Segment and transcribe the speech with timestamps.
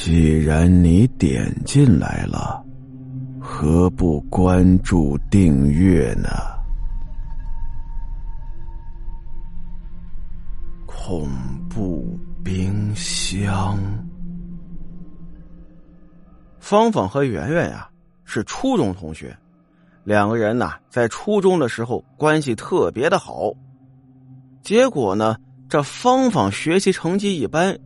[0.00, 2.64] 既然你点进来了，
[3.40, 6.28] 何不关注订阅呢？
[10.86, 11.28] 恐
[11.68, 13.76] 怖冰箱。
[16.60, 17.90] 芳芳和圆圆呀
[18.24, 19.36] 是初中同学，
[20.04, 23.52] 两个人呐在初中的时候关系特别的好。
[24.62, 25.36] 结果呢，
[25.68, 27.76] 这芳芳学习成绩一般。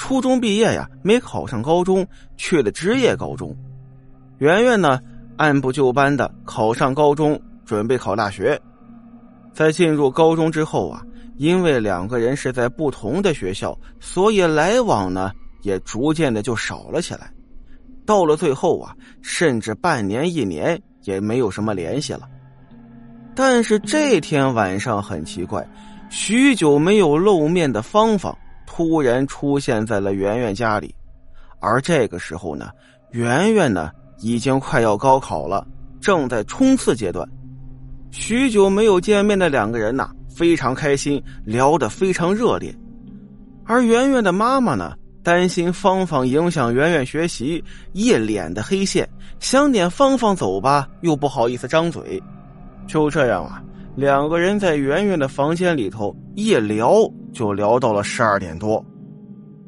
[0.00, 2.06] 初中毕业呀，没考上高中，
[2.38, 3.54] 去了职业高中。
[4.38, 4.98] 圆圆呢，
[5.36, 8.58] 按部就班的考上高中，准备考大学。
[9.52, 11.02] 在进入高中之后啊，
[11.36, 17.30] 因为两个人是在不同的学校，所以来往呢也逐渐的就少了起来。
[18.06, 22.22] 到了最后啊，甚至半年、一年也没有什么联系了。
[23.34, 25.62] 但是这天晚上很奇怪，
[26.08, 28.34] 许久没有露面的芳芳。
[28.72, 30.94] 突然出现在了圆圆家里，
[31.58, 32.70] 而这个时候呢，
[33.10, 35.66] 圆圆呢已经快要高考了，
[36.00, 37.28] 正在冲刺阶段。
[38.12, 42.72] 许久没有见面的两个人呐，非常开心，聊得非常热烈。
[43.64, 49.06] 而圆圆的妈妈呢，担心芳芳影响圆圆学习，一脸的黑线，
[49.40, 52.22] 想撵芳芳走吧，又不好意思张嘴。
[52.86, 53.60] 就这样啊。
[54.00, 58.82] 两个人在圆圆的房间里头一聊，就聊到了十二点多。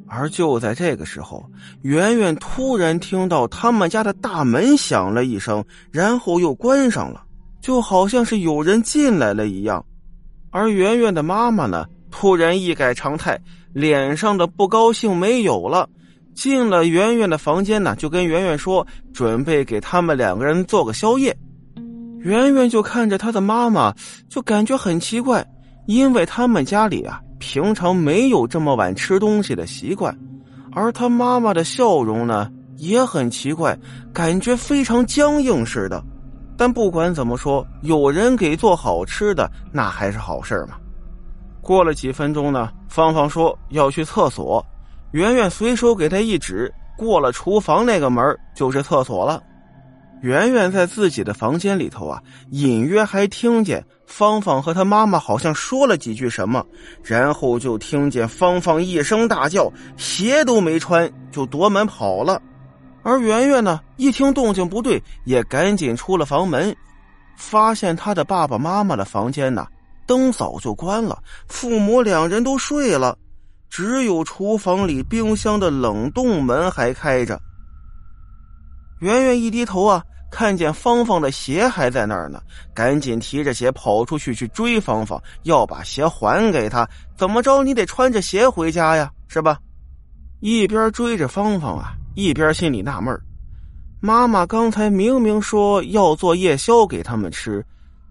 [0.09, 1.45] 而就在这个时候，
[1.83, 7.23] 圆圆突然听到他们家的大门响了一声，然后又关上了，
[7.61, 9.85] 就好像是有人进来了一样。
[10.51, 13.39] 而圆圆的妈妈呢，突然一改常态，
[13.75, 15.87] 脸上的不高兴没有了，
[16.35, 21.37] 进了圆圆的房间呢，就跟圆圆说，准备给他们两个人做个宵夜。
[22.23, 23.93] 圆圆就看着他的妈妈，
[24.29, 25.45] 就感觉很奇怪，
[25.87, 30.17] 因为他们家里啊，平常没有这么晚吃东西的习惯，
[30.73, 33.77] 而他妈妈的笑容呢，也很奇怪，
[34.13, 36.03] 感觉非常僵硬似的。
[36.57, 40.77] 但不管怎么说，有人给做好吃的，那还是好事嘛。
[41.61, 44.65] 过了几分钟呢，芳芳说要去厕所，
[45.11, 48.25] 圆圆随手给他一指，过了厨房那个门
[48.55, 49.43] 就是厕所了。
[50.23, 56.65] 圆圆在自己的房间里头啊，隐约还听见芳芳和她妈妈好像说了几句什么，
[57.03, 62.41] 然后就听见芳芳一声大叫，鞋都没穿就夺门跑了。
[63.03, 66.73] 而圆圆呢，一听动静不对，也赶紧出了房门，
[67.37, 69.67] 发现他的爸爸妈妈的房间呢，
[70.07, 71.19] 灯早就关了，
[71.49, 73.19] 父母两人都睡了，
[73.69, 77.41] 只有厨房里冰箱的冷冻门还开着。
[79.01, 80.01] 圆圆一低头啊。
[80.33, 82.41] 看见芳芳的鞋还在那儿呢，
[82.73, 86.89] 赶紧提着鞋跑出去去追芳芳，要把鞋还给她。
[87.15, 89.59] 怎么着，你得穿着鞋回家呀，是吧？
[90.41, 93.17] 一边追着芳芳啊，一边心里纳闷
[94.01, 97.65] 妈妈刚才明明说要做夜宵给他们吃，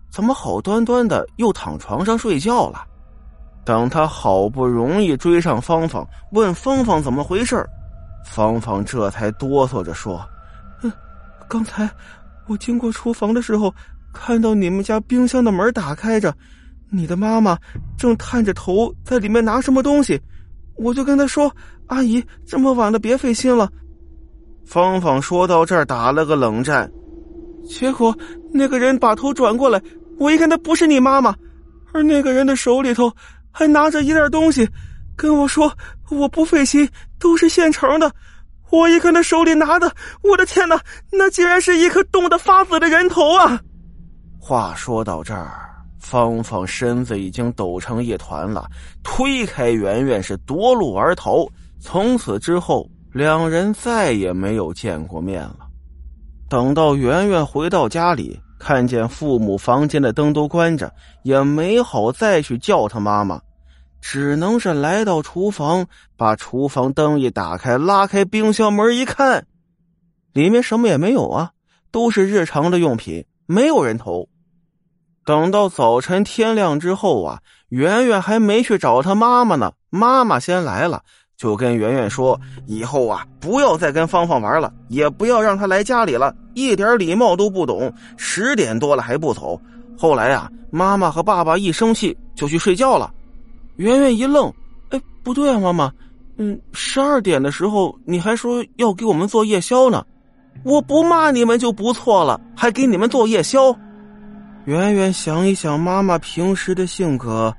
[0.10, 2.86] 怎么好端端的又躺床上睡觉了？
[3.66, 7.68] 等他好不容易追上芳芳，问芳芳怎么回事
[8.24, 10.24] 芳芳这才哆嗦着说。
[10.80, 10.92] 哼
[11.52, 11.90] 刚才
[12.48, 13.76] 我经过厨房的时候，
[14.14, 16.34] 看到你们家冰箱的门打开着，
[16.90, 17.58] 你的妈妈
[17.98, 20.18] 正探着头在里面拿什么东西，
[20.78, 21.54] 我就跟她说
[21.88, 23.70] ：“阿姨，这么晚了别费心了。”
[24.64, 26.90] 芳芳说到这儿打了个冷战，
[27.68, 28.18] 结果
[28.54, 29.82] 那个人把头转过来，
[30.18, 31.36] 我一看他不是你妈妈，
[31.92, 33.12] 而那个人的手里头
[33.52, 34.66] 还拿着一袋东西，
[35.18, 35.70] 跟我说
[36.12, 36.88] ：“我不费心，
[37.20, 38.10] 都是现成的。”
[38.72, 39.94] 我一看他手里拿的，
[40.24, 40.80] 我的天哪，
[41.12, 43.62] 那竟然是一颗冻得发紫的人头啊！
[44.40, 48.66] 话说到这儿，芳芳身子已经抖成一团了，
[49.04, 51.46] 推开圆圆是夺路而逃。
[51.80, 55.58] 从此之后，两人再也没有见过面了。
[56.50, 60.92] 等到圆圆回到家里，看见父母房间的灯都关着，
[61.24, 63.42] 也没好再去叫他妈妈。
[64.02, 65.86] 只能是来到厨房，
[66.18, 69.46] 把厨房灯一打开，拉开冰箱门一看，
[70.34, 71.52] 里面什么也没有啊，
[71.92, 74.28] 都是日常的用品，没有人头。
[75.24, 77.40] 等到早晨天亮之后啊，
[77.70, 81.04] 圆圆还没去找他妈妈呢，妈妈先来了，
[81.38, 87.94] 就跟圆圆说：“以后啊，不要再跟芳芳玩了，也不要让她来家里了，一点礼貌都不懂。
[88.18, 89.62] 十点多了还不走。”
[89.96, 93.14] 后来啊，妈妈和爸爸一生气就去睡觉了。
[93.78, 94.54] 圆圆一愣，
[94.90, 95.92] 哎，不对啊，妈妈，
[96.38, 100.06] 嗯，十二点的时候你还说要给我们做夜宵呢，
[100.64, 103.76] 我不骂你们就不错了，还给你们做夜宵。
[104.66, 107.52] 圆圆想一想，妈妈平时的性格，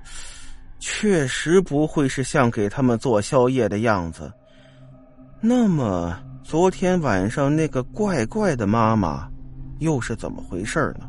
[0.79, 4.33] 确实不会是像给他们做宵夜的样子。
[5.41, 9.29] 那么昨天晚上那个怪怪的妈妈，
[9.81, 11.09] 又是怎么回事呢？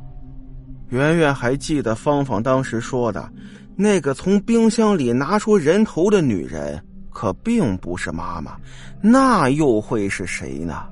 [0.90, 3.30] 圆圆还记得芳芳当时说的，
[3.76, 8.56] 那个从冰箱里拿出人头的女人，可并不是妈妈，
[9.02, 10.84] 那又会是谁呢？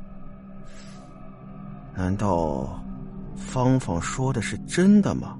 [1.95, 2.81] 难道
[3.35, 5.37] 芳芳说的是真的吗？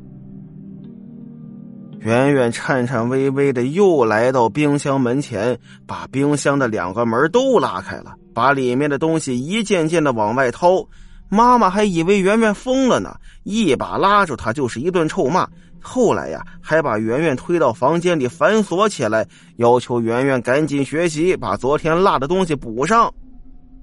[2.00, 10.84] 圆圆颤颤巍巍的又来到冰箱门前，把冰箱的两个门都拉开了，把里面的东西一件件的往外掏。
[11.30, 15.48] 妈妈还以为圆圆疯了呢，一把拉住她就是一顿臭骂。
[15.82, 23.12] 后来呀，还把圆圆推到房间里反锁起来，要求圆圆赶紧学习，把昨天落的东西补上。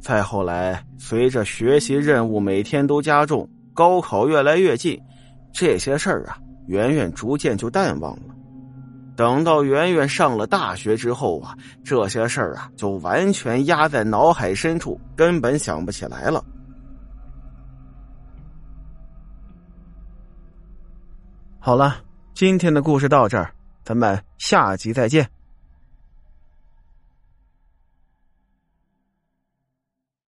[0.01, 4.99] 再后来，随着学习任务每天都加重，高考越来越近，
[5.53, 8.35] 这些事儿啊，圆圆逐渐就淡忘了。
[9.17, 11.53] 等到圆圆上了大学之后啊，
[11.85, 16.45] 这些事儿啊，就完全压在脑海深处，根本想不起来了。
[21.61, 21.97] 好了，
[22.35, 23.51] 今天的故事到这儿，
[23.85, 25.29] 咱们下集再见。